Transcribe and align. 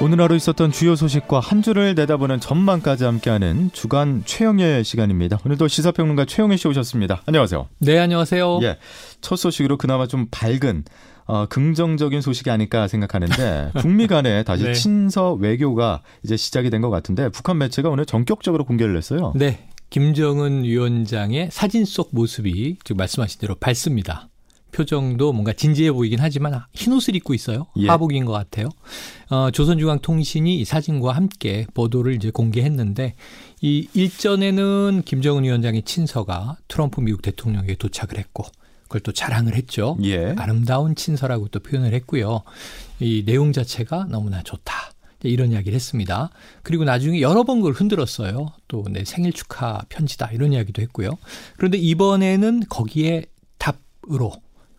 오늘 0.00 0.20
하루 0.20 0.36
있었던 0.36 0.70
주요 0.70 0.94
소식과 0.94 1.40
한 1.40 1.60
주를 1.60 1.94
내다보는 1.96 2.38
전망까지 2.38 3.02
함께하는 3.04 3.70
주간 3.72 4.22
최영의 4.24 4.84
시간입니다. 4.84 5.40
오늘도 5.44 5.66
시사평론가 5.66 6.24
최영의 6.24 6.56
씨 6.56 6.68
오셨습니다. 6.68 7.22
안녕하세요. 7.26 7.68
네, 7.80 7.98
안녕하세요. 7.98 8.60
예, 8.62 8.78
첫 9.20 9.34
소식으로 9.36 9.76
그나마 9.76 10.06
좀 10.06 10.26
밝은 10.30 10.84
어, 11.26 11.46
긍정적인 11.46 12.20
소식이 12.20 12.48
아닐까 12.48 12.86
생각하는데 12.86 13.72
북미 13.80 14.06
간에 14.06 14.44
다시 14.44 14.64
네. 14.64 14.72
친서 14.72 15.32
외교가 15.34 16.02
이제 16.22 16.36
시작이 16.36 16.70
된 16.70 16.78
것 16.80 16.90
같은데 16.90 17.28
북한 17.30 17.58
매체가 17.58 17.88
오늘 17.90 18.06
전격적으로 18.06 18.64
공개를 18.64 18.96
했어요. 18.96 19.32
네. 19.34 19.68
김정은 19.90 20.62
위원장의 20.62 21.48
사진 21.50 21.84
속 21.84 22.10
모습이 22.12 22.76
지금 22.84 22.98
말씀하신 22.98 23.40
대로 23.40 23.56
밝습니다. 23.56 24.28
표정도 24.72 25.32
뭔가 25.32 25.52
진지해 25.52 25.92
보이긴 25.92 26.18
하지만 26.20 26.60
흰 26.72 26.92
옷을 26.92 27.16
입고 27.16 27.34
있어요. 27.34 27.66
예. 27.76 27.88
하복인 27.88 28.24
것 28.24 28.32
같아요. 28.32 28.68
어, 29.30 29.50
조선중앙통신이 29.50 30.60
이 30.60 30.64
사진과 30.64 31.12
함께 31.12 31.66
보도를 31.74 32.14
이제 32.14 32.30
공개했는데 32.30 33.14
이 33.60 33.88
일전에는 33.94 35.02
김정은 35.04 35.44
위원장의 35.44 35.82
친서가 35.82 36.56
트럼프 36.68 37.00
미국 37.00 37.22
대통령에게 37.22 37.76
도착을 37.76 38.18
했고 38.18 38.44
그걸 38.82 39.00
또 39.02 39.12
자랑을 39.12 39.54
했죠. 39.54 39.96
예. 40.04 40.34
아름다운 40.38 40.94
친서라고 40.94 41.48
또 41.48 41.60
표현을 41.60 41.92
했고요. 41.94 42.42
이 43.00 43.24
내용 43.26 43.52
자체가 43.52 44.06
너무나 44.08 44.42
좋다. 44.42 44.92
이런 45.24 45.50
이야기를 45.50 45.74
했습니다. 45.74 46.30
그리고 46.62 46.84
나중에 46.84 47.20
여러 47.20 47.42
번 47.42 47.58
그걸 47.58 47.72
흔들었어요. 47.72 48.52
또 48.68 48.84
내 48.88 49.04
생일 49.04 49.32
축하 49.32 49.80
편지다 49.88 50.30
이런 50.32 50.52
이야기도 50.52 50.80
했고요. 50.80 51.10
그런데 51.56 51.76
이번에는 51.76 52.62
거기에 52.68 53.24
답으로 53.58 54.32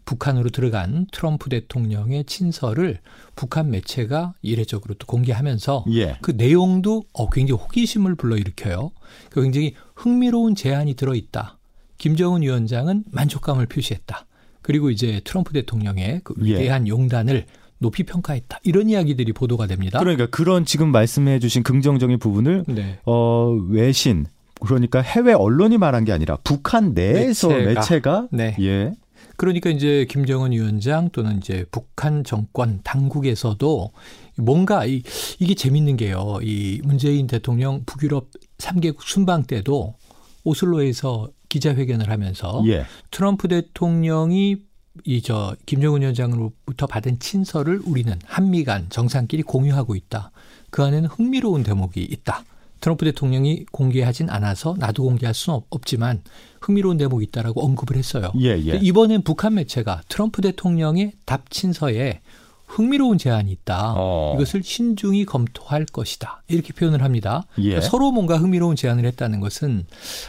북한으로 0.09 0.49
들어간 0.49 1.05
트럼프 1.11 1.49
대통령의 1.49 2.23
친서를 2.23 2.97
북한 3.35 3.69
매체가 3.69 4.33
이례적으로 4.41 4.95
또 4.95 5.05
공개하면서 5.05 5.85
예. 5.91 6.17
그 6.21 6.31
내용도 6.31 7.03
어, 7.13 7.29
굉장히 7.29 7.61
호기심을 7.61 8.15
불러일으켜요. 8.15 8.89
그 9.29 9.43
굉장히 9.43 9.75
흥미로운 9.95 10.55
제안이 10.55 10.95
들어있다. 10.95 11.59
김정은 11.99 12.41
위원장은 12.41 13.03
만족감을 13.11 13.67
표시했다. 13.67 14.25
그리고 14.63 14.89
이제 14.89 15.21
트럼프 15.23 15.53
대통령의 15.53 16.21
그 16.23 16.33
예. 16.41 16.55
위대한 16.55 16.87
예. 16.87 16.89
용단을 16.89 17.45
높이 17.77 18.01
평가했다. 18.01 18.61
이런 18.63 18.89
이야기들이 18.89 19.31
보도가 19.33 19.67
됩니다. 19.67 19.99
그러니까 19.99 20.25
그런 20.25 20.65
지금 20.65 20.91
말씀해 20.91 21.37
주신 21.37 21.61
긍정적인 21.61 22.17
부분을 22.17 22.65
네. 22.67 22.97
어, 23.05 23.51
외신 23.69 24.25
그러니까 24.59 25.01
해외 25.01 25.33
언론이 25.33 25.77
말한 25.77 26.03
게 26.03 26.11
아니라 26.11 26.39
북한 26.43 26.93
내에서 26.95 27.49
매체가, 27.49 27.73
매체가 27.73 28.27
네. 28.31 28.55
예. 28.59 28.93
그러니까 29.37 29.69
이제 29.69 30.05
김정은 30.09 30.51
위원장 30.51 31.09
또는 31.09 31.37
이제 31.37 31.65
북한 31.71 32.23
정권 32.23 32.81
당국에서도 32.83 33.91
뭔가 34.37 34.85
이, 34.85 35.03
이게 35.39 35.53
재밌는 35.55 35.97
게요. 35.97 36.39
이 36.41 36.81
문재인 36.83 37.27
대통령 37.27 37.83
북유럽 37.85 38.27
3개국 38.57 39.01
순방 39.01 39.43
때도 39.43 39.95
오슬로에서 40.43 41.29
기자회견을 41.49 42.09
하면서 42.09 42.63
예. 42.67 42.85
트럼프 43.11 43.47
대통령이 43.47 44.57
이 45.05 45.21
저 45.21 45.55
김정은 45.65 46.01
위원장으로부터 46.01 46.87
받은 46.87 47.19
친서를 47.19 47.81
우리는 47.85 48.19
한미 48.25 48.63
간 48.63 48.87
정상끼리 48.89 49.43
공유하고 49.43 49.95
있다. 49.95 50.31
그 50.71 50.83
안에는 50.83 51.09
흥미로운 51.09 51.63
대목이 51.63 52.01
있다. 52.01 52.43
트럼프 52.79 53.05
대통령이 53.05 53.65
공개하진 53.71 54.29
않아서 54.29 54.75
나도 54.77 55.03
공개할 55.03 55.33
수는 55.33 55.59
없지만 55.69 56.21
흥미로운 56.61 56.97
대목이 56.97 57.25
있다라고 57.25 57.63
언급을 57.63 57.97
했어요. 57.97 58.31
예, 58.39 58.49
예. 58.57 58.79
이번엔 58.81 59.23
북한 59.23 59.55
매체가 59.55 60.01
트럼프 60.07 60.41
대통령의 60.41 61.13
답친서에 61.25 62.21
흥미로운 62.67 63.17
제안이 63.17 63.51
있다. 63.51 63.93
어. 63.97 64.33
이것을 64.35 64.61
신중히 64.63 65.25
검토할 65.25 65.85
것이다. 65.85 66.43
이렇게 66.47 66.71
표현을 66.71 67.03
합니다. 67.03 67.45
예. 67.57 67.63
그러니까 67.63 67.89
서로 67.89 68.11
뭔가 68.11 68.37
흥미로운 68.37 68.75
제안을 68.75 69.05
했다는 69.05 69.39
것은 69.39 69.85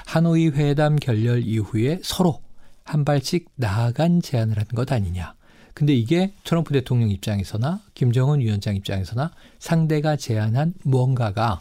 하노이 0.07 0.49
회담 0.49 0.97
결렬 0.97 1.43
이후에 1.45 2.01
서로 2.03 2.41
한 2.85 3.05
발씩 3.05 3.47
나아간 3.57 4.23
제안을 4.23 4.57
한 4.57 4.65
것 4.75 4.91
아니냐. 4.91 5.35
근데 5.75 5.93
이게 5.95 6.33
트럼프 6.45 6.73
대통령 6.73 7.11
입장에서나 7.11 7.81
김정은 7.95 8.41
위원장 8.41 8.75
입장에서나 8.75 9.31
상대가 9.59 10.17
제안한 10.17 10.75
무언가가 10.83 11.61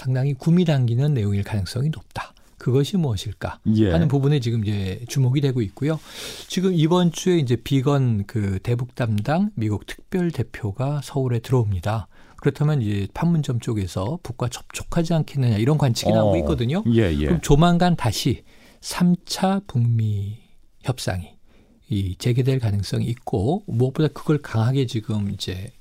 상당히 0.00 0.32
구미 0.32 0.64
당기는 0.64 1.12
내용일 1.12 1.44
가능성이 1.44 1.90
높다. 1.90 2.32
그것이 2.56 2.96
무엇일까 2.96 3.60
예. 3.76 3.90
하는 3.90 4.08
부분에 4.08 4.40
지금 4.40 4.64
이제 4.64 5.04
주목이 5.08 5.42
되고 5.42 5.60
있고요. 5.60 6.00
지금 6.48 6.72
이번 6.74 7.12
주에 7.12 7.36
이제 7.36 7.56
비건 7.56 8.24
그 8.26 8.58
대북 8.62 8.94
담당 8.94 9.50
미국 9.56 9.84
특별 9.86 10.30
대표가 10.30 11.02
서울에 11.04 11.40
들어옵니다. 11.40 12.08
그렇다면 12.36 12.80
이제 12.80 13.08
판문점 13.12 13.60
쪽에서 13.60 14.18
북과 14.22 14.48
접촉하지 14.48 15.12
않겠느냐 15.12 15.58
이런 15.58 15.76
관측이 15.76 16.10
어. 16.12 16.14
나오고 16.14 16.36
있거든요. 16.38 16.82
예, 16.94 17.12
예. 17.12 17.26
그럼 17.26 17.40
조만간 17.42 17.94
다시 17.94 18.42
3차 18.80 19.66
북미 19.66 20.38
협상이 20.80 21.34
이 21.90 22.16
재개될 22.16 22.58
가능성이 22.58 23.04
있고 23.06 23.64
무엇보다 23.66 24.08
그걸 24.08 24.38
강하게 24.38 24.86
지금 24.86 25.30
이제 25.30 25.72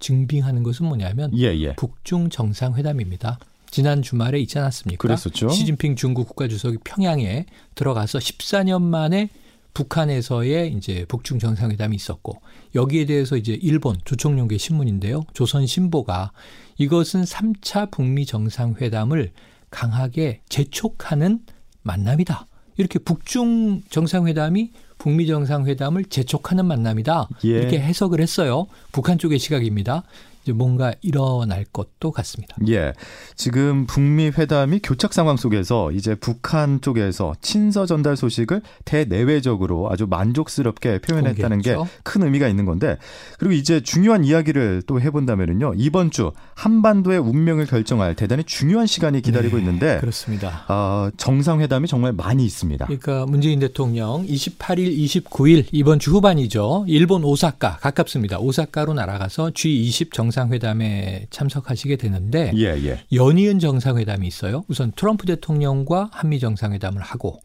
증빙하는 0.00 0.62
것은 0.62 0.86
뭐냐면 0.86 1.30
예, 1.36 1.46
예. 1.60 1.74
북중 1.76 2.30
정상회담입니다. 2.30 3.38
지난 3.70 4.02
주말에 4.02 4.40
있지 4.40 4.58
않았습니까? 4.58 5.00
그랬었죠. 5.00 5.48
시진핑 5.48 5.94
중국 5.94 6.26
국가주석이 6.26 6.78
평양에 6.84 7.46
들어가서 7.76 8.18
14년 8.18 8.82
만에 8.82 9.28
북한에서의 9.74 10.72
이제 10.72 11.04
북중 11.06 11.38
정상회담이 11.38 11.94
있었고 11.94 12.40
여기에 12.74 13.06
대해서 13.06 13.36
이제 13.36 13.56
일본 13.62 13.98
조총련계 14.04 14.58
신문인데요. 14.58 15.22
조선 15.32 15.66
신보가 15.66 16.32
이것은 16.78 17.22
3차 17.22 17.92
북미 17.92 18.26
정상회담을 18.26 19.30
강하게 19.70 20.40
재촉하는 20.48 21.40
만남이다. 21.82 22.48
이렇게 22.76 22.98
북중 22.98 23.82
정상회담이 23.90 24.72
북미 25.00 25.26
정상회담을 25.26 26.04
재촉하는 26.04 26.66
만남이다. 26.66 27.28
예. 27.46 27.48
이렇게 27.48 27.80
해석을 27.80 28.20
했어요. 28.20 28.66
북한 28.92 29.18
쪽의 29.18 29.38
시각입니다. 29.38 30.04
뭔가 30.54 30.92
일어날 31.02 31.64
것도 31.72 32.10
같습니다. 32.12 32.56
예. 32.68 32.92
지금 33.36 33.86
북미 33.86 34.26
회담이 34.28 34.80
교착 34.82 35.12
상황 35.12 35.36
속에서 35.36 35.92
이제 35.92 36.14
북한 36.14 36.80
쪽에서 36.80 37.34
친서 37.40 37.86
전달 37.86 38.16
소식을 38.16 38.62
대내외적으로 38.84 39.90
아주 39.90 40.06
만족스럽게 40.08 41.00
표현했다는 41.00 41.60
게 41.60 41.76
큰 42.02 42.22
의미가 42.22 42.48
있는 42.48 42.64
건데 42.64 42.96
그리고 43.38 43.54
이제 43.54 43.80
중요한 43.80 44.24
이야기를 44.24 44.82
또 44.86 45.00
해본다면은요 45.00 45.74
이번 45.76 46.10
주 46.10 46.32
한반도의 46.54 47.18
운명을 47.18 47.66
결정할 47.66 48.14
대단히 48.14 48.44
중요한 48.44 48.86
시간이 48.86 49.22
기다리고 49.22 49.56
네, 49.56 49.62
있는데 49.62 49.98
그렇습니다. 50.00 50.64
어, 50.68 51.10
정상회담이 51.16 51.86
정말 51.88 52.12
많이 52.12 52.44
있습니다. 52.44 52.86
그러니까 52.86 53.26
문재인 53.26 53.60
대통령 53.60 54.26
28일, 54.26 54.96
29일 54.98 55.66
이번 55.72 55.98
주 55.98 56.12
후반이죠. 56.12 56.84
일본 56.88 57.24
오사카 57.24 57.78
가깝습니다. 57.80 58.38
오사카로 58.38 58.94
날아가서 58.94 59.50
G20 59.50 60.12
정 60.12 60.29
정상회담에 60.30 61.26
참석하시게 61.30 61.96
되는데 61.96 62.52
예, 62.56 62.66
예. 62.84 63.04
연이은 63.12 63.58
정상회담이 63.58 64.26
있어요. 64.26 64.64
우선 64.68 64.92
트럼프 64.94 65.26
대통령과 65.26 66.10
한미 66.12 66.38
정상회담을 66.38 67.02
하고 67.02 67.40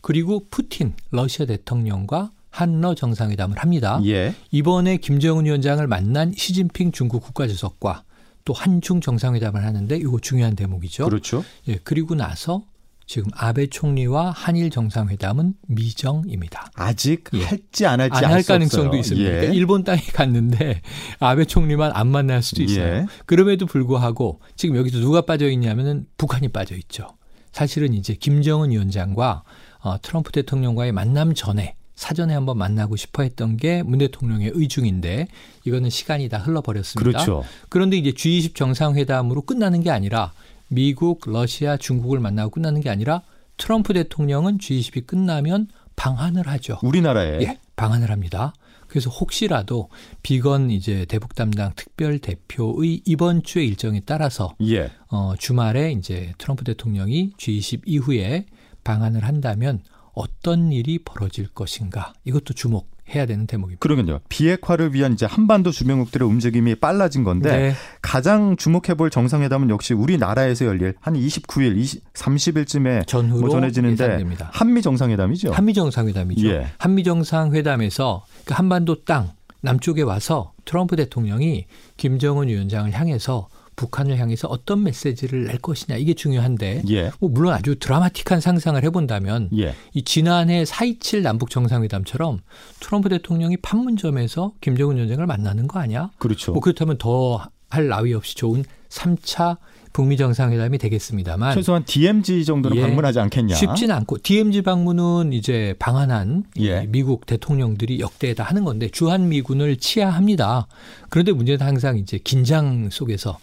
그리고 0.00 0.44
푸틴 0.50 0.94
러시아 1.10 1.46
대통령과 1.46 2.30
한러 2.50 2.94
정상회담을 2.94 3.58
합니다. 3.58 4.00
예. 4.04 4.34
이번에 4.52 4.98
김정은 4.98 5.44
위원장을 5.44 5.84
만난 5.86 6.32
시진핑 6.34 6.92
중국 6.92 7.24
국가주석과 7.24 8.04
또 8.44 8.52
한중 8.52 9.00
정상회담을 9.00 9.64
하는데 9.64 9.96
이거 9.96 10.18
중요한 10.20 10.54
대목이죠. 10.54 11.04
그렇죠. 11.04 11.44
예, 11.66 11.78
그리고 11.82 12.14
나서 12.14 12.62
지금 13.08 13.30
아베 13.34 13.66
총리와 13.68 14.32
한일 14.32 14.68
정상회담은 14.68 15.54
미정입니다. 15.66 16.70
아직 16.74 17.24
예. 17.32 17.42
할지 17.42 17.86
안 17.86 18.00
할지 18.00 18.22
안 18.22 18.30
할 18.30 18.42
가능성도 18.42 18.88
없어요. 18.88 19.00
있습니다. 19.00 19.26
예. 19.26 19.32
그러니까 19.32 19.54
일본 19.54 19.82
땅에 19.82 20.00
갔는데 20.12 20.82
아베 21.18 21.46
총리만 21.46 21.90
안 21.94 22.06
만날 22.08 22.42
수도 22.42 22.62
있어요. 22.62 22.84
예. 22.84 23.06
그럼에도 23.24 23.64
불구하고 23.64 24.40
지금 24.56 24.76
여기서 24.76 24.98
누가 24.98 25.22
빠져 25.22 25.48
있냐면은 25.48 26.04
북한이 26.18 26.48
빠져 26.48 26.76
있죠. 26.76 27.08
사실은 27.50 27.94
이제 27.94 28.12
김정은 28.14 28.70
위원장과 28.72 29.42
어, 29.80 29.96
트럼프 30.02 30.30
대통령과의 30.30 30.92
만남 30.92 31.32
전에 31.32 31.76
사전에 31.94 32.34
한번 32.34 32.58
만나고 32.58 32.94
싶어 32.94 33.22
했던 33.24 33.56
게 33.56 33.82
문 33.82 33.98
대통령의 33.98 34.52
의중인데 34.54 35.26
이거는 35.64 35.88
시간이 35.90 36.28
다 36.28 36.38
흘러버렸습니다. 36.38 37.10
그렇죠. 37.24 37.42
그런데 37.70 37.96
이제 37.96 38.10
G20 38.10 38.54
정상회담으로 38.54 39.42
끝나는 39.42 39.82
게 39.82 39.90
아니라 39.90 40.32
미국, 40.68 41.22
러시아, 41.26 41.76
중국을 41.76 42.20
만나고 42.20 42.50
끝나는 42.50 42.80
게 42.80 42.90
아니라 42.90 43.22
트럼프 43.56 43.92
대통령은 43.92 44.58
G20이 44.58 45.06
끝나면 45.06 45.68
방한을 45.96 46.46
하죠. 46.46 46.78
우리나라에 46.82 47.40
예, 47.42 47.58
방한을 47.76 48.10
합니다. 48.10 48.52
그래서 48.86 49.10
혹시라도 49.10 49.90
비건 50.22 50.70
이제 50.70 51.04
대북 51.04 51.34
담당 51.34 51.72
특별 51.76 52.18
대표의 52.18 53.02
이번 53.04 53.42
주의 53.42 53.68
일정에 53.68 54.00
따라서 54.04 54.54
예. 54.62 54.90
어, 55.08 55.34
주말에 55.38 55.92
이제 55.92 56.32
트럼프 56.38 56.64
대통령이 56.64 57.32
G20 57.36 57.82
이후에 57.84 58.46
방한을 58.84 59.24
한다면 59.24 59.82
어떤 60.18 60.72
일이 60.72 60.98
벌어질 60.98 61.48
것인가 61.48 62.12
이것도 62.24 62.54
주목. 62.54 62.98
해야 63.14 63.24
되는 63.24 63.46
대목입니다. 63.46 63.80
그러면요. 63.80 64.20
비핵화를 64.28 64.92
위한 64.92 65.14
이제 65.14 65.24
한반도 65.24 65.70
주변국들의 65.70 66.28
움직임이 66.28 66.74
빨라진 66.74 67.24
건데 67.24 67.50
네. 67.50 67.74
가장 68.02 68.54
주목해볼 68.56 69.08
정상회담은 69.08 69.70
역시 69.70 69.94
우리나라에서 69.94 70.66
열릴 70.66 70.94
한 71.00 71.14
29일, 71.14 71.78
20, 71.78 72.12
30일쯤에 72.12 73.06
전후로 73.06 73.40
뭐 73.40 73.48
전해지는데 73.48 74.04
예상됩니다. 74.04 74.50
한미 74.52 74.82
정상회담이죠. 74.82 75.52
한미 75.52 75.72
정상회담이죠. 75.72 76.48
예. 76.48 76.66
한미 76.76 77.02
정상회담에서 77.02 78.26
그 78.44 78.52
한반도 78.52 79.04
땅 79.04 79.30
남쪽에 79.62 80.02
와서 80.02 80.52
트럼프 80.66 80.96
대통령이 80.96 81.64
김정은 81.96 82.48
위원장을 82.48 82.92
향해서 82.92 83.48
북한을 83.78 84.18
향해서 84.18 84.48
어떤 84.48 84.82
메시지를 84.82 85.44
낼 85.44 85.58
것이냐 85.58 85.96
이게 85.96 86.12
중요한데 86.12 86.82
예. 86.90 87.10
뭐 87.20 87.30
물론 87.30 87.54
아주 87.54 87.78
드라마틱한 87.78 88.40
상상을 88.40 88.82
해본다면 88.82 89.50
예. 89.56 89.74
이 89.94 90.02
지난해 90.02 90.64
4.27 90.64 91.22
남북 91.22 91.48
정상회담처럼 91.48 92.40
트럼프 92.80 93.08
대통령이 93.08 93.56
판문점에서 93.58 94.52
김정은 94.60 94.96
위원장을 94.96 95.24
만나는 95.24 95.68
거 95.68 95.78
아니야? 95.78 96.10
그렇죠. 96.18 96.52
뭐 96.52 96.60
그렇다면 96.60 96.98
더 96.98 97.48
할 97.70 97.88
나위 97.88 98.14
없이 98.14 98.34
좋은 98.34 98.64
3차 98.88 99.58
북미 99.92 100.16
정상회담이 100.16 100.78
되겠습니다만 100.78 101.54
최소한 101.54 101.84
DMZ 101.84 102.44
정도는 102.44 102.76
예, 102.76 102.82
방문하지 102.82 103.20
않겠냐? 103.20 103.54
쉽지는 103.54 103.94
않고 103.96 104.18
DMZ 104.22 104.62
방문은 104.62 105.32
이제 105.32 105.74
방한한 105.78 106.44
예. 106.60 106.86
미국 106.86 107.26
대통령들이 107.26 108.00
역대에 108.00 108.34
다 108.34 108.44
하는 108.44 108.64
건데 108.64 108.88
주한 108.88 109.28
미군을 109.28 109.76
치하합니다. 109.76 110.66
그런데 111.08 111.32
문제는 111.32 111.66
항상 111.66 111.98
이제 111.98 112.18
긴장 112.22 112.90
속에서 112.90 113.38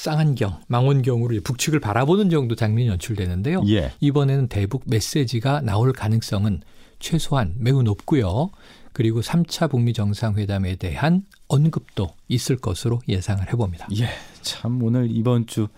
쌍안경, 0.00 0.60
망원경으로 0.66 1.42
북측을 1.44 1.78
바라보는 1.78 2.30
정도 2.30 2.54
장면이 2.54 2.88
연출되는데요. 2.88 3.64
예. 3.68 3.92
이번에는 4.00 4.48
대북 4.48 4.84
메시지가 4.86 5.60
나올 5.60 5.92
가능성은 5.92 6.62
최소한 7.00 7.54
매우 7.58 7.82
높고요. 7.82 8.50
그리고 8.92 9.20
3차 9.20 9.70
북미 9.70 9.92
정상회담에 9.92 10.76
대한 10.76 11.24
언급도 11.48 12.08
있을 12.28 12.56
것으로 12.56 13.00
예상을 13.08 13.46
해봅니다. 13.52 13.86
예, 13.98 14.08
참 14.42 14.82
오늘 14.82 15.08
이번 15.10 15.46
주 15.46 15.68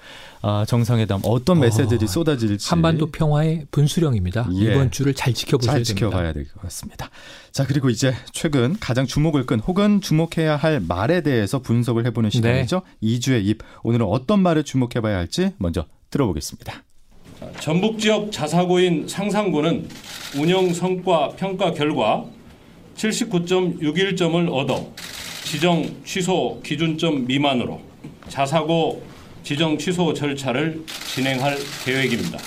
아, 0.40 0.64
정상회담 0.66 1.20
어떤 1.24 1.60
메시지들이 1.60 2.04
어, 2.04 2.08
쏟아질지 2.08 2.68
한반도 2.68 3.10
평화의 3.10 3.66
분수령입니다. 3.70 4.48
예, 4.54 4.72
이번 4.72 4.90
주를 4.90 5.14
잘 5.14 5.32
지켜보셔야 5.34 5.74
잘 5.76 5.82
됩니다. 5.84 6.06
지켜봐야 6.06 6.32
될 6.32 6.44
것 6.52 6.62
같습니다. 6.62 7.10
자 7.52 7.66
그리고 7.66 7.90
이제 7.90 8.14
최근 8.32 8.76
가장 8.80 9.06
주목을 9.06 9.46
끈 9.46 9.60
혹은 9.60 10.00
주목해야 10.00 10.56
할 10.56 10.80
말에 10.80 11.20
대해서 11.22 11.58
분석을 11.60 12.06
해보는 12.06 12.30
네. 12.30 12.36
시간이죠. 12.36 12.82
네. 13.00 13.08
2주의 13.18 13.44
입 13.44 13.58
오늘은 13.82 14.06
어떤 14.06 14.40
말을 14.40 14.64
주목해봐야 14.64 15.16
할지 15.16 15.52
먼저 15.58 15.86
들어보겠습니다. 16.10 16.82
전북 17.60 17.98
지역 17.98 18.30
자사고인 18.30 19.08
상상고는 19.08 19.88
운영 20.38 20.72
성과 20.72 21.30
평가 21.30 21.72
결과 21.72 22.24
79.61점을 22.96 24.52
얻어 24.52 24.86
지정 25.44 25.84
취소 26.04 26.60
기준점 26.62 27.26
미만으로 27.26 27.80
자사고 28.28 29.02
지정 29.42 29.76
취소 29.76 30.14
절차를 30.14 30.84
진행할 31.06 31.58
계획입니다. 31.84 32.38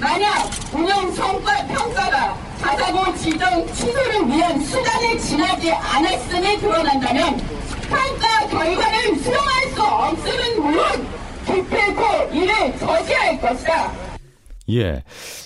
만약 0.00 0.50
운영 0.72 1.12
성과 1.12 1.66
평가가 1.66 2.38
자사고 2.60 3.16
지정 3.16 3.66
취소를 3.72 4.26
위한 4.28 4.60
수단을 4.60 5.18
지나지 5.18 5.72
않았음이 5.72 6.58
드러난다면 6.58 7.36
평가 7.88 8.46
결과를 8.48 9.16
수용할 9.16 9.68
수 9.70 9.82
없음은 9.82 10.62
물론 10.62 11.06
기필코 11.46 12.02
이를 12.32 12.78
저지할 12.78 13.40
것이다. 13.40 13.92
예. 14.70 15.02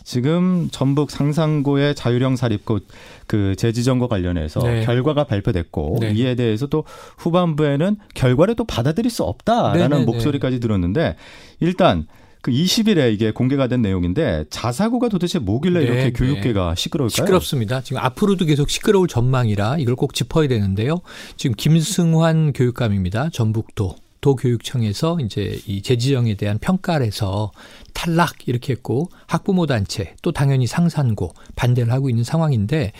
지금 0.08 0.70
전북 0.72 1.10
상상고의 1.10 1.94
자율형 1.94 2.36
사립고 2.36 2.78
그 3.26 3.54
재지정과 3.56 4.08
관련해서 4.08 4.60
네. 4.60 4.82
결과가 4.86 5.24
발표됐고 5.24 5.98
네. 6.00 6.12
이에 6.14 6.34
대해서 6.34 6.66
또 6.66 6.84
후반부에는 7.18 7.98
결과를 8.14 8.56
또 8.56 8.64
받아들일 8.64 9.10
수 9.10 9.22
없다라는 9.24 9.72
네네네. 9.74 9.94
네, 9.96 9.98
네. 9.98 10.04
목소리까지 10.06 10.60
들었는데 10.60 11.16
일단 11.60 12.06
그 12.40 12.50
20일에 12.50 13.12
이게 13.12 13.32
공개가 13.32 13.66
된 13.66 13.82
내용인데 13.82 14.46
자사고가 14.48 15.10
도대체 15.10 15.38
뭐길래 15.40 15.80
네, 15.80 15.84
이렇게 15.84 16.02
네. 16.04 16.12
교육계가 16.12 16.74
시끄러울까요? 16.74 17.14
시끄럽습니다. 17.14 17.82
지금 17.82 18.00
앞으로도 18.00 18.46
계속 18.46 18.70
시끄러울 18.70 19.08
전망이라 19.08 19.76
이걸 19.76 19.94
꼭 19.94 20.14
짚어야 20.14 20.48
되는데요. 20.48 21.02
지금 21.36 21.54
김승환 21.54 22.54
교육감입니다. 22.54 23.28
전북도 23.28 23.96
도교육청에서 24.20 25.18
이제 25.20 25.60
이 25.66 25.82
재지정에 25.82 26.34
대한 26.34 26.58
평가를 26.58 27.06
해서 27.06 27.52
탈락 27.98 28.46
이렇게 28.46 28.74
했고 28.74 29.08
학부모 29.26 29.66
단체 29.66 30.14
또 30.22 30.30
당연히 30.30 30.68
상산고 30.68 31.34
반대를 31.56 31.92
하고 31.92 32.08
있는 32.08 32.22
상황인데 32.22 32.92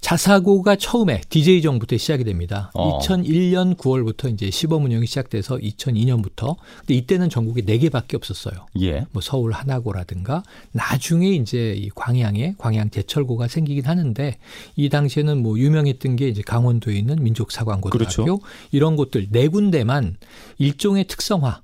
자사고가 0.00 0.74
처음에 0.74 1.20
DJ 1.28 1.62
정부 1.62 1.86
때 1.86 1.96
시작이 1.96 2.24
됩니다. 2.24 2.72
어. 2.74 2.98
2001년 2.98 3.76
9월부터 3.76 4.32
이제 4.32 4.50
시범 4.50 4.84
운영이 4.86 5.06
시작돼서 5.06 5.56
2002년부터 5.58 6.56
근데 6.80 6.94
이때는 6.94 7.30
전국에 7.30 7.62
4개밖에 7.62 8.16
없었어요. 8.16 8.66
예. 8.80 9.04
뭐 9.12 9.22
서울 9.22 9.52
하나고라든가 9.52 10.42
나중에 10.72 11.28
이제 11.28 11.72
이 11.76 11.88
광양에 11.90 12.56
광양 12.58 12.90
제철고가 12.90 13.46
생기긴 13.46 13.84
하는데 13.86 14.36
이 14.74 14.88
당시에는 14.88 15.40
뭐 15.44 15.60
유명했던 15.60 16.16
게 16.16 16.26
이제 16.26 16.42
강원도에 16.44 16.96
있는 16.96 17.22
민족사관고등학교 17.22 18.24
그렇죠. 18.24 18.40
이런 18.72 18.96
곳들 18.96 19.28
네 19.30 19.46
군데만 19.46 20.16
일종의 20.58 21.04
특성화 21.04 21.60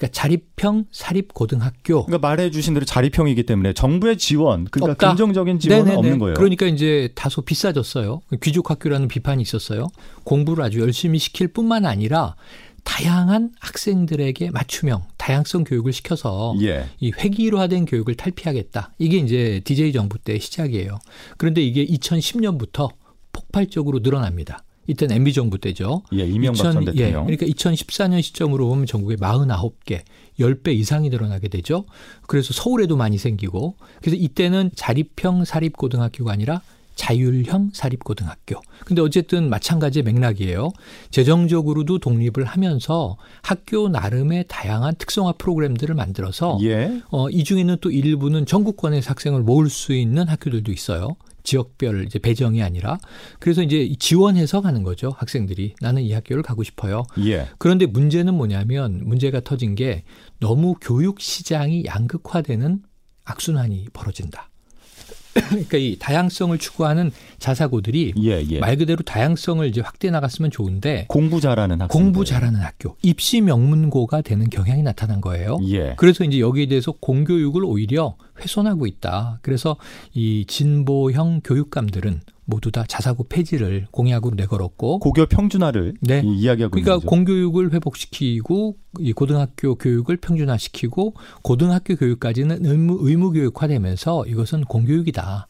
그러니까 0.00 0.08
자립형 0.12 0.86
사립 0.90 1.34
고등학교. 1.34 2.06
그러니까 2.06 2.26
말해 2.26 2.50
주신 2.50 2.72
대로 2.72 2.86
자립형이기 2.86 3.42
때문에 3.44 3.74
정부의 3.74 4.16
지원, 4.16 4.64
그러니까 4.64 4.92
없다. 4.92 5.08
긍정적인 5.10 5.58
지원은 5.58 5.84
네네네. 5.84 5.98
없는 5.98 6.18
거예요. 6.18 6.34
그러니까 6.34 6.66
이제 6.66 7.10
다소 7.14 7.42
비싸졌어요. 7.42 8.22
귀족 8.42 8.70
학교라는 8.70 9.08
비판이 9.08 9.42
있었어요. 9.42 9.88
공부를 10.24 10.64
아주 10.64 10.80
열심히 10.80 11.18
시킬 11.18 11.48
뿐만 11.48 11.84
아니라 11.84 12.34
다양한 12.82 13.52
학생들에게 13.60 14.50
맞춤형 14.52 15.02
다양성 15.18 15.64
교육을 15.64 15.92
시켜서 15.92 16.54
예. 16.62 16.86
이 16.98 17.12
획일화된 17.14 17.84
교육을 17.84 18.14
탈피하겠다. 18.14 18.94
이게 18.98 19.18
이제 19.18 19.60
DJ 19.64 19.92
정부 19.92 20.18
때 20.18 20.38
시작이에요. 20.38 20.98
그런데 21.36 21.60
이게 21.60 21.84
2010년부터 21.84 22.88
폭발적으로 23.32 23.98
늘어납니다. 23.98 24.64
이때는 24.86 25.16
MB 25.16 25.32
정부 25.32 25.58
때죠. 25.58 26.02
예, 26.14 26.24
이명박 26.26 26.60
2000, 26.60 26.72
전 26.72 26.84
대통령. 26.84 27.06
예, 27.30 27.36
그러니까 27.36 27.46
2014년 27.46 28.22
시점으로 28.22 28.68
보면 28.68 28.86
전국에 28.86 29.16
49개, 29.16 30.02
10배 30.38 30.74
이상이 30.74 31.10
늘어나게 31.10 31.48
되죠. 31.48 31.84
그래서 32.26 32.52
서울에도 32.52 32.96
많이 32.96 33.18
생기고 33.18 33.76
그래서 34.00 34.16
이때는 34.16 34.70
자립형 34.74 35.44
사립고등학교가 35.44 36.32
아니라 36.32 36.62
자율형 37.00 37.70
사립고등학교. 37.72 38.60
근데 38.84 39.00
어쨌든 39.00 39.48
마찬가지의 39.48 40.02
맥락이에요. 40.02 40.70
재정적으로도 41.10 41.98
독립을 41.98 42.44
하면서 42.44 43.16
학교 43.42 43.88
나름의 43.88 44.44
다양한 44.48 44.96
특성화 44.96 45.32
프로그램들을 45.38 45.94
만들어서 45.94 46.58
예. 46.62 47.00
어, 47.10 47.30
이 47.30 47.42
중에는 47.44 47.78
또 47.80 47.90
일부는 47.90 48.44
전국권의 48.44 49.00
학생을 49.00 49.42
모을 49.42 49.70
수 49.70 49.94
있는 49.94 50.28
학교들도 50.28 50.72
있어요. 50.72 51.16
지역별 51.42 52.04
이제 52.06 52.18
배정이 52.18 52.62
아니라 52.62 52.98
그래서 53.38 53.62
이제 53.62 53.90
지원해서 53.98 54.60
가는 54.60 54.82
거죠 54.82 55.14
학생들이 55.16 55.74
나는 55.80 56.02
이 56.02 56.12
학교를 56.12 56.42
가고 56.42 56.62
싶어요. 56.62 57.04
예. 57.24 57.48
그런데 57.58 57.86
문제는 57.86 58.34
뭐냐면 58.34 59.00
문제가 59.04 59.40
터진 59.40 59.74
게 59.74 60.04
너무 60.38 60.74
교육 60.80 61.20
시장이 61.20 61.84
양극화되는 61.86 62.82
악순환이 63.24 63.86
벌어진다. 63.92 64.49
그러니까 65.34 65.78
이 65.78 65.96
다양성을 65.98 66.56
추구하는 66.58 67.10
자사고들이 67.38 68.14
예, 68.22 68.44
예. 68.50 68.58
말 68.58 68.76
그대로 68.76 69.02
다양성을 69.02 69.66
이제 69.66 69.80
확대해 69.80 70.10
나갔으면 70.10 70.50
좋은데 70.50 71.06
공부 71.08 71.40
잘하는 71.40 71.80
학교 71.80 71.92
공부 71.92 72.24
잘하는 72.24 72.60
학교 72.60 72.96
입시 73.02 73.40
명문고가 73.40 74.22
되는 74.22 74.50
경향이 74.50 74.82
나타난 74.82 75.20
거예요. 75.20 75.58
예. 75.68 75.94
그래서 75.96 76.24
이제 76.24 76.40
여기에 76.40 76.66
대해서 76.66 76.92
공교육을 76.92 77.64
오히려 77.64 78.16
훼손하고 78.40 78.86
있다. 78.86 79.38
그래서 79.42 79.76
이 80.14 80.44
진보형 80.46 81.42
교육감들은 81.44 82.20
모두 82.50 82.70
다 82.70 82.84
자사고 82.86 83.24
폐지를 83.24 83.86
공약으로 83.92 84.34
내걸었고 84.34 84.98
고교 84.98 85.26
평준화를 85.26 85.94
네. 86.00 86.22
이야기하고 86.24 86.72
그러니까 86.72 86.92
있는 86.92 86.98
거죠. 86.98 87.06
공교육을 87.06 87.72
회복시키고 87.72 88.76
이 88.98 89.12
고등학교 89.12 89.76
교육을 89.76 90.18
평준화시키고 90.18 91.14
고등학교 91.42 91.96
교육까지는 91.96 92.66
의무 92.66 92.98
의무 93.00 93.32
교육화되면서 93.32 94.26
이것은 94.26 94.64
공교육이다. 94.64 95.46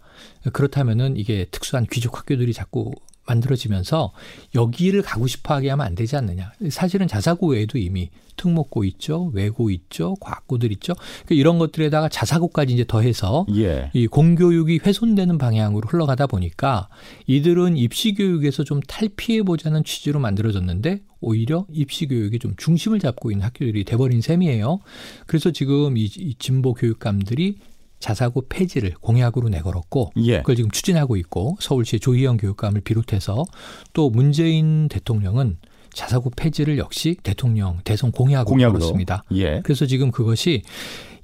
그렇다면은 0.52 1.16
이게 1.16 1.46
특수한 1.50 1.86
귀족 1.90 2.18
학교들이 2.18 2.52
자꾸 2.52 2.92
만들어지면서 3.30 4.12
여기를 4.54 5.02
가고 5.02 5.26
싶어 5.26 5.54
하게 5.54 5.70
하면 5.70 5.86
안 5.86 5.94
되지 5.94 6.16
않느냐. 6.16 6.52
사실은 6.70 7.08
자사고 7.08 7.48
외에도 7.48 7.78
이미 7.78 8.10
특목고 8.36 8.84
있죠, 8.84 9.30
외고 9.34 9.70
있죠, 9.70 10.14
과학고들 10.20 10.72
있죠. 10.72 10.94
그러니까 10.94 11.34
이런 11.34 11.58
것들에다가 11.58 12.08
자사고까지 12.08 12.72
이제 12.72 12.84
더해서 12.86 13.46
예. 13.54 13.90
이 13.92 14.06
공교육이 14.06 14.80
훼손되는 14.84 15.36
방향으로 15.36 15.88
흘러가다 15.88 16.26
보니까 16.26 16.88
이들은 17.26 17.76
입시 17.76 18.14
교육에서 18.14 18.64
좀 18.64 18.80
탈피해 18.80 19.42
보자는 19.42 19.84
취지로 19.84 20.20
만들어졌는데 20.20 21.02
오히려 21.20 21.66
입시 21.70 22.06
교육이 22.06 22.38
좀 22.38 22.54
중심을 22.56 22.98
잡고 22.98 23.30
있는 23.30 23.44
학교들이 23.44 23.84
돼버린 23.84 24.22
셈이에요. 24.22 24.80
그래서 25.26 25.50
지금 25.50 25.98
이, 25.98 26.04
이 26.04 26.34
진보 26.38 26.72
교육감들이 26.72 27.58
자사고 28.00 28.46
폐지를 28.48 28.94
공약으로 29.00 29.48
내걸었고 29.50 30.12
예. 30.24 30.38
그걸 30.38 30.56
지금 30.56 30.70
추진하고 30.70 31.16
있고 31.16 31.56
서울시 31.60 32.00
조희영 32.00 32.38
교육감을 32.38 32.80
비롯해서 32.80 33.44
또 33.92 34.10
문재인 34.10 34.88
대통령은 34.88 35.58
자사고 35.92 36.30
폐지를 36.30 36.78
역시 36.78 37.16
대통령 37.22 37.80
대선 37.84 38.10
공약으로, 38.10 38.50
공약으로. 38.50 38.78
걸었습니다. 38.78 39.24
예. 39.32 39.60
그래서 39.62 39.86
지금 39.86 40.10
그것이 40.10 40.62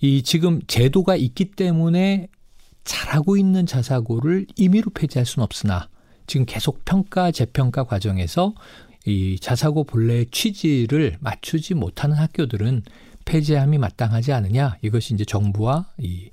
이 0.01 0.23
지금 0.23 0.61
제도가 0.67 1.17
있기 1.17 1.47
때문에 1.53 2.29
잘하고 2.85 3.37
있는 3.37 3.67
자사고를 3.67 4.47
임의로 4.57 4.91
폐지할 4.91 5.25
수는 5.25 5.45
없으나 5.45 5.89
지금 6.27 6.45
계속 6.47 6.85
평가 6.85 7.31
재평가 7.31 7.85
과정에서 7.85 8.55
이 9.07 9.39
자사고 9.41 9.85
본래의 9.85 10.27
취지를 10.31 11.17
맞추지 11.21 11.75
못하는 11.75 12.17
학교들은 12.17 12.83
폐지함이 13.25 13.79
마땅하지 13.79 14.33
않느냐 14.33 14.77
이것이 14.83 15.15
이제 15.15 15.25
정부와 15.25 15.87
이 15.99 16.29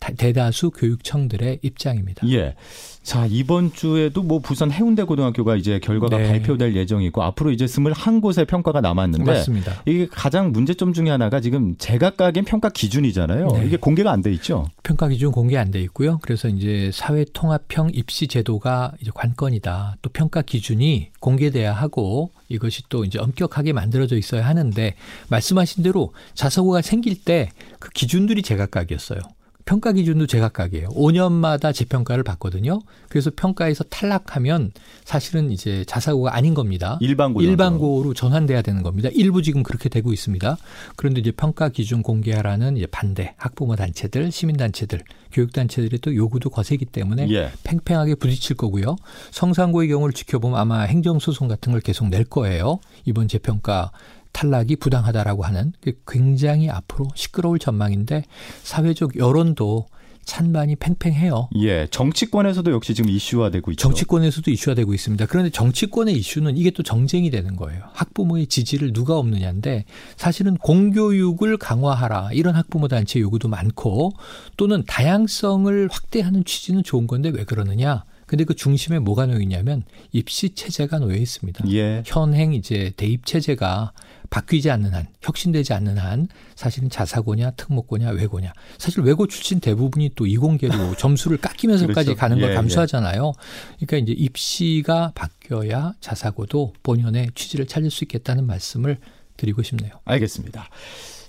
대다수 0.00 0.70
교육청들의 0.70 1.58
입장입니다. 1.62 2.26
예. 2.30 2.54
자, 3.02 3.26
이번 3.28 3.72
주에도 3.72 4.22
뭐 4.22 4.38
부산 4.38 4.70
해운대 4.70 5.02
고등학교가 5.02 5.56
이제 5.56 5.78
결과가 5.78 6.18
네. 6.18 6.28
발표될 6.28 6.76
예정이고 6.76 7.22
앞으로 7.22 7.50
이제 7.52 7.64
21곳의 7.64 8.46
평가가 8.46 8.80
남았는데 8.80 9.24
맞습니다. 9.24 9.82
이게 9.86 10.06
가장 10.10 10.52
문제점 10.52 10.92
중에 10.92 11.08
하나가 11.10 11.40
지금 11.40 11.74
제각각의 11.78 12.42
평가 12.44 12.68
기준이잖아요. 12.68 13.48
네. 13.48 13.66
이게 13.66 13.76
공개가 13.76 14.12
안 14.12 14.22
돼 14.22 14.30
있죠. 14.34 14.66
평가 14.82 15.08
기준 15.08 15.32
공개 15.32 15.56
안 15.56 15.70
돼 15.70 15.80
있고요. 15.82 16.18
그래서 16.22 16.48
이제 16.48 16.90
사회 16.92 17.24
통합형 17.32 17.90
입시 17.94 18.26
제도가 18.28 18.92
이제 19.00 19.10
관건이다. 19.14 19.96
또 20.02 20.10
평가 20.10 20.42
기준이 20.42 21.08
공개돼야 21.20 21.72
하고 21.72 22.30
이것이 22.48 22.82
또 22.88 23.04
이제 23.04 23.18
엄격하게 23.18 23.72
만들어져 23.72 24.16
있어야 24.16 24.46
하는데 24.46 24.94
말씀하신 25.28 25.82
대로 25.82 26.12
자사고가 26.34 26.82
생길 26.82 27.22
때 27.24 27.48
그 27.78 27.90
기준들이 27.90 28.42
제각각이었어요. 28.42 29.20
평가 29.68 29.92
기준도 29.92 30.26
제각각이에요. 30.28 30.88
5년마다 30.88 31.74
재평가를 31.74 32.24
받거든요. 32.24 32.80
그래서 33.10 33.30
평가에서 33.36 33.84
탈락하면 33.84 34.72
사실은 35.04 35.50
이제 35.50 35.84
자사고가 35.86 36.34
아닌 36.34 36.54
겁니다. 36.54 36.96
일반고 37.02 37.42
일반고로 37.42 38.14
전환돼야 38.14 38.62
되는 38.62 38.82
겁니다. 38.82 39.10
일부 39.12 39.42
지금 39.42 39.62
그렇게 39.62 39.90
되고 39.90 40.10
있습니다. 40.10 40.56
그런데 40.96 41.20
이제 41.20 41.32
평가 41.32 41.68
기준 41.68 42.02
공개하라는 42.02 42.78
이제 42.78 42.86
반대 42.86 43.34
학부모 43.36 43.76
단체들, 43.76 44.32
시민 44.32 44.56
단체들, 44.56 45.02
교육 45.32 45.52
단체들의 45.52 45.98
또 46.00 46.16
요구도 46.16 46.48
거세기 46.48 46.86
때문에 46.86 47.28
예. 47.28 47.50
팽팽하게 47.64 48.14
부딪힐 48.14 48.56
거고요. 48.56 48.96
성상고의 49.32 49.90
경우를 49.90 50.14
지켜보면 50.14 50.58
아마 50.58 50.80
행정 50.80 51.18
소송 51.18 51.46
같은 51.46 51.72
걸 51.72 51.82
계속 51.82 52.08
낼 52.08 52.24
거예요. 52.24 52.78
이번 53.04 53.28
재평가 53.28 53.90
탈락이 54.38 54.76
부당하다라고 54.76 55.42
하는 55.42 55.72
굉장히 56.06 56.70
앞으로 56.70 57.08
시끄러울 57.16 57.58
전망인데 57.58 58.22
사회적 58.62 59.16
여론도 59.16 59.86
찬반이 60.24 60.76
팽팽해요. 60.76 61.48
예, 61.56 61.88
정치권에서도 61.90 62.70
역시 62.70 62.94
지금 62.94 63.10
이슈화되고 63.10 63.72
있죠. 63.72 63.80
정치권에서도 63.80 64.48
이슈화되고 64.50 64.94
있습니다. 64.94 65.26
그런데 65.26 65.50
정치권의 65.50 66.14
이슈는 66.14 66.56
이게 66.56 66.70
또 66.70 66.84
정쟁이 66.84 67.30
되는 67.30 67.56
거예요. 67.56 67.82
학부모의 67.94 68.46
지지를 68.46 68.92
누가 68.92 69.16
없느냐인데 69.18 69.86
사실은 70.16 70.56
공교육을 70.58 71.56
강화하라 71.56 72.30
이런 72.32 72.54
학부모 72.54 72.86
단체 72.86 73.18
요구도 73.18 73.48
많고 73.48 74.12
또는 74.56 74.84
다양성을 74.86 75.88
확대하는 75.90 76.44
취지는 76.44 76.84
좋은 76.84 77.08
건데 77.08 77.30
왜 77.30 77.42
그러느냐? 77.42 78.04
근데 78.28 78.44
그 78.44 78.54
중심에 78.54 78.98
뭐가 78.98 79.26
놓여 79.26 79.40
있냐면 79.40 79.82
입시 80.12 80.50
체제가 80.50 80.98
놓여 80.98 81.16
있습니다. 81.16 81.64
예. 81.70 82.02
현행 82.04 82.52
이제 82.52 82.92
대입 82.96 83.24
체제가 83.24 83.92
바뀌지 84.28 84.70
않는 84.70 84.92
한, 84.92 85.06
혁신되지 85.22 85.72
않는 85.72 85.96
한 85.96 86.28
사실은 86.54 86.90
자사고냐 86.90 87.52
특목고냐 87.52 88.10
외고냐. 88.10 88.52
사실 88.76 89.00
외고 89.00 89.26
출신 89.26 89.60
대부분이 89.60 90.10
또 90.14 90.26
이공계로 90.26 90.94
점수를 90.98 91.38
깎이면서까지 91.38 92.08
그렇죠. 92.10 92.14
가는 92.20 92.38
걸 92.38 92.48
예, 92.48 92.52
예. 92.52 92.56
감수하잖아요. 92.56 93.32
그러니까 93.80 93.96
이제 93.96 94.12
입시가 94.12 95.12
바뀌어야 95.14 95.94
자사고도 96.00 96.74
본연의 96.82 97.30
취지를 97.34 97.66
찾을 97.66 97.90
수 97.90 98.04
있겠다는 98.04 98.46
말씀을 98.46 98.98
드리고 99.38 99.62
싶네요. 99.62 99.92
알겠습니다. 100.04 100.68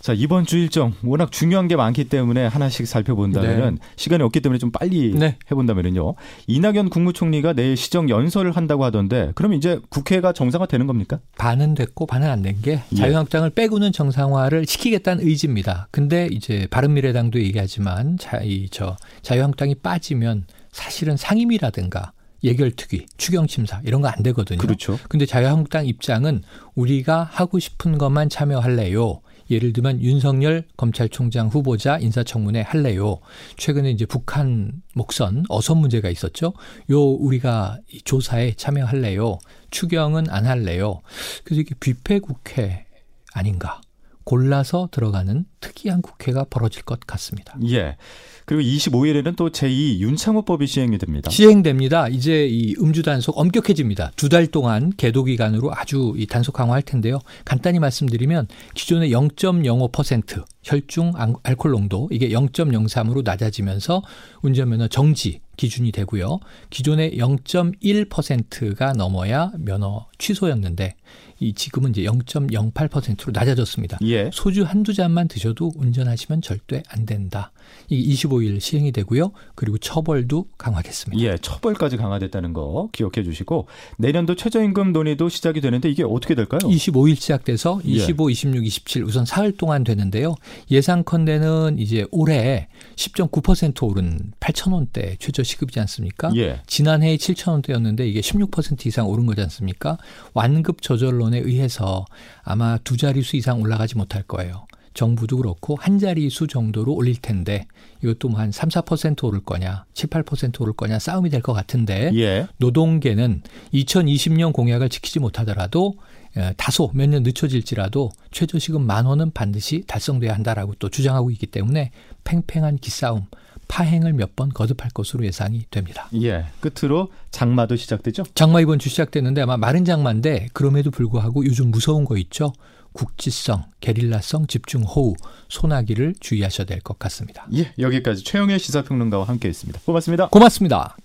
자, 0.02 0.14
이번 0.14 0.46
주 0.46 0.58
일정 0.58 0.94
워낙 1.04 1.32
중요한 1.32 1.68
게 1.68 1.76
많기 1.76 2.06
때문에 2.06 2.48
하나씩 2.48 2.88
살펴본다면은 2.88 3.76
네. 3.76 3.82
시간이 3.98 4.24
없기 4.24 4.40
때문에 4.40 4.58
좀 4.58 4.72
빨리 4.72 5.14
네. 5.14 5.38
해본다면은요. 5.52 6.16
이낙연 6.48 6.90
국무총리가 6.90 7.54
내일 7.54 7.76
시정 7.76 8.10
연설을 8.10 8.54
한다고 8.56 8.86
하던데 8.86 9.32
그럼 9.36 9.54
이제 9.54 9.80
국회가 9.90 10.32
정상화 10.32 10.68
되는 10.68 10.88
겁니까? 10.88 11.20
반은 11.38 11.76
됐고 11.76 12.06
반은 12.06 12.30
안 12.30 12.42
된게 12.42 12.82
예. 12.92 12.96
자유한국당을 12.96 13.50
빼고는 13.50 13.92
정상화를 13.92 14.66
시키겠다는 14.66 15.26
의지입니다. 15.26 15.90
근데 15.92 16.30
이제 16.32 16.68
바른미래당도 16.72 17.42
얘기하지만 17.42 18.18
자, 18.18 18.40
이, 18.42 18.70
저 18.72 18.96
자유한국당이 19.22 19.76
빠지면 19.76 20.46
사실은 20.72 21.18
상임위라든가 21.18 22.14
예결특위, 22.42 23.06
추경심사 23.18 23.82
이런 23.84 24.02
거 24.02 24.08
안 24.08 24.24
되거든요. 24.24 24.60
그렇죠. 24.60 24.98
근데 25.10 25.26
자유한국당 25.26 25.86
입장은 25.86 26.42
우리가 26.74 27.28
하고 27.30 27.60
싶은 27.60 27.98
것만 27.98 28.30
참여할래요. 28.30 29.20
예를 29.50 29.74
들면 29.74 30.02
윤석열 30.02 30.64
검찰총장 30.78 31.48
후보자 31.48 31.98
인사청문회 31.98 32.62
할래요. 32.62 33.20
최근에 33.58 33.92
이제 33.92 34.06
북한 34.06 34.82
목선 34.94 35.46
어선 35.50 35.78
문제가 35.78 36.10
있었죠. 36.10 36.54
요 36.92 37.02
우리가 37.02 37.80
조사에 38.06 38.54
참여할래요. 38.56 39.38
추경은 39.72 40.30
안 40.30 40.46
할래요. 40.46 41.02
그래서 41.44 41.62
이게 41.62 41.76
뷔페 41.80 42.20
국회 42.20 42.86
아닌가. 43.34 43.82
골라서 44.24 44.90
들어가는 44.92 45.46
특이한 45.60 46.02
국회가 46.02 46.44
벌어질 46.50 46.84
것 46.84 47.00
같습니다. 47.02 47.56
예. 47.68 47.98
그리고 48.46 48.64
25일에는 48.64 49.36
또 49.36 49.50
제2 49.52 50.00
윤창호법이 50.00 50.66
시행이 50.66 50.98
됩니다. 50.98 51.30
시행됩니다. 51.30 52.08
이제 52.08 52.48
이 52.48 52.76
음주 52.80 53.04
단속 53.04 53.38
엄격해집니다. 53.38 54.12
두 54.16 54.30
달 54.30 54.48
동안 54.48 54.92
계도 54.96 55.24
기간으로 55.24 55.72
아주 55.74 56.14
이 56.18 56.26
단속 56.26 56.54
강화할 56.54 56.82
텐데요. 56.82 57.20
간단히 57.46 57.80
말씀드리면 57.80 58.48
기존의 58.76 59.12
0.05% 59.12 60.44
혈중 60.64 61.14
알코올 61.44 61.72
농도 61.72 62.08
이게 62.12 62.30
0.03으로 62.30 63.24
낮아지면서 63.24 64.02
운전면허 64.42 64.88
정지 64.88 65.42
기준이 65.58 65.92
되고요. 65.92 66.40
기존의 66.70 67.18
0.1%가 67.18 68.94
넘어야 68.94 69.52
면허 69.58 70.08
취소였는데 70.18 70.96
이 71.40 71.54
지금은 71.54 71.92
이제 71.92 72.04
0.08%로 72.04 73.32
낮아졌습니다. 73.34 73.98
예. 74.04 74.30
소주 74.34 74.64
한두 74.64 74.94
잔만 74.94 75.28
드셔 75.28 75.49
도 75.54 75.72
운전하시면 75.76 76.42
절대 76.42 76.84
안 76.90 77.06
된다. 77.06 77.52
이 77.90 78.14
25일 78.14 78.60
시행이 78.60 78.92
되고요. 78.92 79.32
그리고 79.56 79.78
처벌도 79.78 80.48
강화됐습니다. 80.58 81.24
예, 81.24 81.38
처벌까지 81.38 81.98
강화됐다는 81.98 82.54
거 82.54 82.90
기억해 82.92 83.24
주시고 83.24 83.68
내년도 83.98 84.36
최저임금 84.36 84.94
논의도 84.94 85.30
시작이 85.30 85.62
되는데 85.62 85.90
이게 85.90 86.04
어떻게 86.04 86.36
될까요? 86.36 86.60
25일 86.60 87.16
시작돼서 87.16 87.82
25, 87.84 88.30
예. 88.30 88.34
26, 88.34 88.66
27 88.66 89.04
우선 89.04 89.26
사흘 89.26 89.52
동안 89.56 89.84
되는데요. 89.84 90.36
예상컨대는 90.72 91.80
이제 91.80 92.06
올해 92.12 92.68
10.9% 92.96 93.84
오른 93.90 94.32
8천 94.40 94.74
원대 94.74 95.16
최저 95.20 95.44
시급이지 95.44 95.80
않습니까? 95.82 96.32
예. 96.36 96.62
지난해에 96.68 97.18
7천 97.18 97.52
원대였는데 97.52 98.08
이게 98.08 98.22
16% 98.22 98.86
이상 98.86 99.08
오른 99.08 99.26
거지 99.26 99.42
않습니까? 99.42 99.98
완급 100.34 100.82
조절론에 100.82 101.40
의해서 101.40 102.06
아마 102.44 102.78
두 102.78 102.98
자릿수 102.98 103.36
이상 103.36 103.62
올라가지 103.62 103.98
못할 103.98 104.24
거예요. 104.24 104.66
정부도 105.00 105.38
그렇고 105.38 105.78
한 105.80 105.98
자릿수 105.98 106.48
정도로 106.48 106.94
올릴 106.94 107.16
텐데 107.16 107.66
이것도 108.04 108.28
뭐 108.28 108.40
한 108.42 108.52
3, 108.52 108.68
4% 108.68 109.24
오를 109.24 109.40
거냐, 109.40 109.86
7, 109.94 110.10
8% 110.10 110.60
오를 110.62 110.74
거냐 110.74 111.00
싸움이 111.00 111.30
될 111.30 111.42
것 111.42 111.54
같은데 111.54 112.12
예. 112.16 112.48
노동계는 112.58 113.42
2020년 113.74 114.52
공약을 114.52 114.90
지키지 114.90 115.20
못하더라도 115.20 115.96
예, 116.38 116.54
다소 116.58 116.92
몇 116.94 117.08
년 117.10 117.24
늦춰질지라도 117.24 118.12
최저시급 118.32 118.82
만 118.82 119.06
원은 119.06 119.32
반드시 119.32 119.84
달성돼야 119.88 120.34
한다라고 120.34 120.76
또 120.80 120.90
주장하고 120.90 121.32
있기 121.32 121.48
때문에 121.48 121.92
팽팽한 122.26 122.78
기싸움 122.78 123.26
파행을 123.70 124.14
몇 124.14 124.36
번 124.36 124.50
거듭할 124.50 124.92
것으로 124.94 125.26
예상이 125.26 125.64
됩니다. 125.72 126.10
예. 126.22 126.46
끝으로 126.60 127.10
장마도 127.32 127.76
시작되죠? 127.78 128.24
장마 128.36 128.60
이번 128.62 128.80
주 128.80 128.90
시작됐는데 128.90 129.42
아마 129.42 129.56
마른 129.58 129.86
장마인데 129.86 130.50
그럼에도 130.54 130.92
불구하고 130.92 131.46
요즘 131.46 131.72
무서운 131.72 132.04
거 132.06 132.18
있죠? 132.18 132.52
국지성, 133.00 133.64
게릴라성 133.80 134.48
집중호우, 134.48 135.16
소나기를 135.48 136.16
주의하셔야 136.20 136.66
될 136.68 136.82
것 136.82 137.00
같습니다. 137.00 137.48
예, 137.56 137.72
여기까지 137.80 138.26
최영의 138.26 138.60
시사평론가와 138.60 139.24
함께했습니다. 139.26 139.80
고맙습니다. 139.86 140.28
고맙습니다. 140.28 140.98